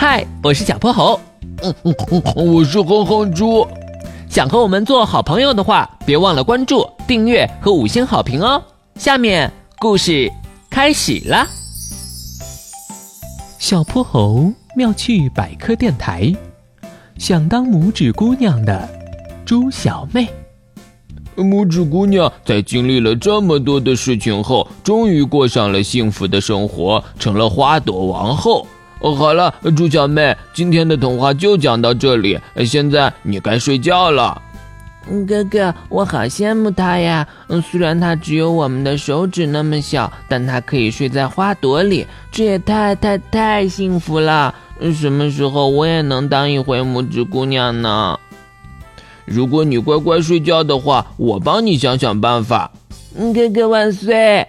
[0.00, 1.20] 嗨，我是小泼猴。
[1.62, 1.94] 嗯嗯
[2.34, 3.68] 嗯，我是哼哼猪。
[4.30, 8.62] 想和我们做好朋友的话，别忘了关注、订阅和五星好评哦。
[8.94, 10.32] 下面故事
[10.70, 11.46] 开始了。
[13.58, 16.34] 小泼猴妙趣百科电台，
[17.18, 18.88] 想当拇指姑娘的
[19.44, 20.26] 猪小妹。
[21.36, 28.66] 拇指姑娘在经历了这么多的事情后，终于过上了幸福的生活，成了花朵王后。
[29.00, 34.40] 哦，好了，猪小妹，今天的童话就讲到这里，现在你该睡觉了。
[35.26, 37.26] 哥哥，我好羡慕他呀。
[37.48, 44.54] 嗯，虽然他只有我们的手指那么小，但他可以睡在花朵里，这也太太太幸福了。
[44.94, 48.18] 什么时候我也能当一回拇指姑娘呢？
[49.24, 52.70] 如果你乖乖睡觉的话，我帮你想想办法。
[53.34, 54.46] 哥哥万岁！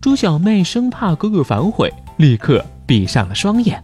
[0.00, 2.64] 猪小妹生怕哥哥反悔，立刻。
[2.86, 3.82] 闭上了双眼。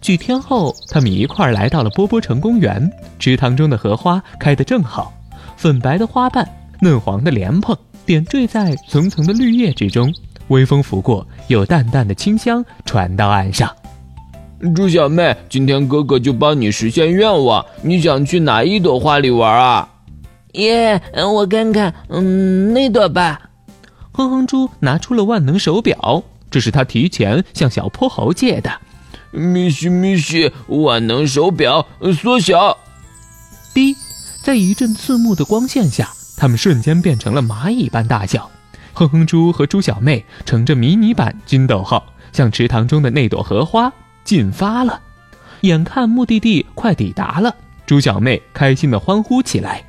[0.00, 2.90] 几天后，他们一块儿来到了波波城公园。
[3.18, 5.12] 池塘中的荷花开得正好，
[5.56, 6.48] 粉白的花瓣，
[6.80, 7.76] 嫩黄的莲蓬
[8.06, 10.12] 点缀在层层的绿叶之中。
[10.48, 13.70] 微风拂过，有淡淡的清香传到岸上。
[14.74, 17.64] 猪小妹，今天哥哥就帮你实现愿望。
[17.82, 19.88] 你想去哪一朵花里玩啊？
[20.52, 23.40] 耶，我看看，嗯，那朵吧。
[24.12, 26.22] 哼哼猪拿出了万能手表。
[26.50, 28.70] 这是他提前向小泼猴借的。
[29.30, 31.86] 米西米西，万能手表
[32.20, 32.78] 缩小。
[33.74, 33.94] 滴，
[34.42, 38.50] 在一阵刺目的光线下，他们瞬间变成了蚂蚁般大小。
[38.94, 43.92] 哼哼猪和猪小妹乘着迷你版金斗号，向池塘中的那朵荷花
[44.24, 45.00] 进发了。
[45.60, 47.54] 眼看目的地快抵达了，
[47.86, 49.84] 猪小妹开心地欢呼起来。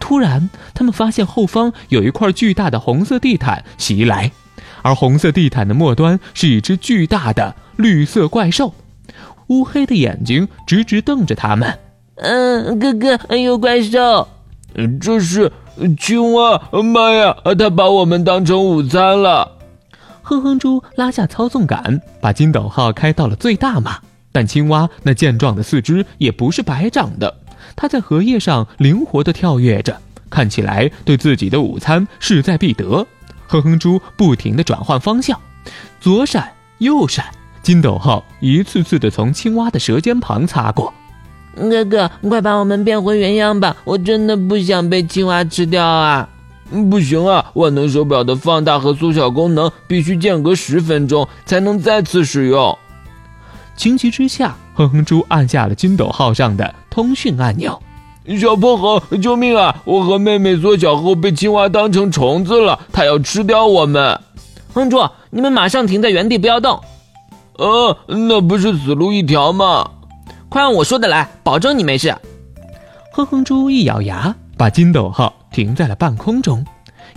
[0.00, 4.32] 突然，他们发现后方有一块巨大的红色地毯袭来。
[4.82, 8.74] 而红色地毯的末端是一只巨大的绿色怪兽，
[9.48, 11.78] 乌黑的眼睛直直瞪着他们。
[12.16, 14.28] 嗯，哥哥，有怪兽！
[15.00, 15.50] 这是
[15.98, 16.60] 青蛙！
[16.82, 19.56] 妈呀，它把我们当成午餐了！
[20.22, 23.98] 哼哼猪拉下操纵杆，把金斗号开到了最大码。
[24.32, 27.38] 但青蛙那健壮的四肢也不是白长的，
[27.74, 29.98] 它在荷叶上灵活地跳跃着，
[30.28, 33.04] 看起来对自己的午餐势在必得。
[33.50, 35.36] 哼哼猪不停地转换方向，
[36.00, 37.24] 左闪右闪，
[37.62, 40.94] 金斗号一次次地从青蛙的舌尖旁擦过。
[41.56, 43.76] 哥哥，快把我们变回原样吧！
[43.82, 46.28] 我真的不想被青蛙吃掉啊！
[46.88, 52.78] 不行啊，万能手表的放大和缩小功能必须间隔十分钟才能再次使用。
[53.74, 57.82] 情急之下，哼哼猪按下了金斗号上的通讯按钮。
[58.38, 59.82] 小泼猴，救命啊！
[59.84, 64.20] 我和妹妹缩小后被青蛙当成虫子了，它要吃掉我们。
[64.72, 66.80] 哼猪，你们马上停在原地，不要动。
[67.58, 69.90] 呃，那不是死路一条吗？
[70.48, 72.14] 快按我说的来，保证你没事。
[73.12, 76.64] 哼哼猪一咬牙，把金斗号停在了半空中。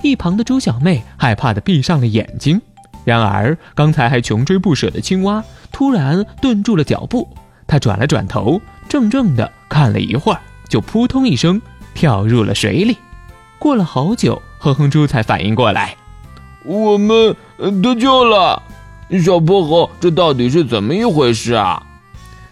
[0.02, 2.60] 一旁的猪小妹害怕的闭上了眼睛。
[3.06, 7.30] 然而，刚才还穷追不舍的青蛙突然顿住了脚步，
[7.68, 8.60] 它转了转头，
[8.90, 10.40] 怔怔的看了一会儿。
[10.70, 11.62] 就扑通一声
[11.94, 12.98] 跳入了水里，
[13.60, 15.96] 过了好久，哼哼猪才反应过来，
[16.66, 17.36] 我们
[17.82, 18.62] 得救了。
[19.24, 21.84] 小泼猴，这到底是怎么一回事啊？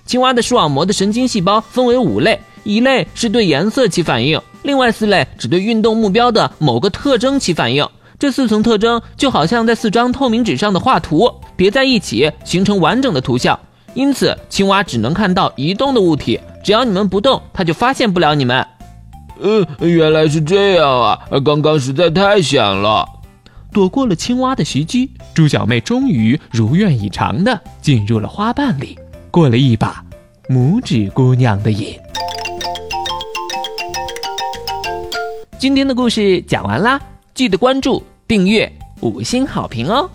[0.06, 7.88] 青蛙的视网膜的神经细胞分为五类，一类是对颜色起反应，另外四类只对运动目标的某个特征起反应。
[8.20, 13.58] 这四层特征就好像在四张透明纸上的画图叠在一起，形成完整的图像。
[13.96, 16.40] 因此，青蛙只能看到移动的物体。
[16.64, 18.66] 只要你们不动，它就发现不了你们。
[19.40, 21.20] 呃，原来是这样啊！
[21.44, 23.08] 刚刚实在太险了，
[23.72, 25.12] 躲过了青蛙的袭击。
[25.34, 29.00] 猪小妹终于如愿以偿的进入了花瓣里，
[29.32, 30.04] 过了一把
[30.48, 31.98] 拇指姑娘的瘾。
[35.58, 37.02] 今天的故事讲完啦，
[37.34, 40.08] 记得关注、订阅、五星好评哦！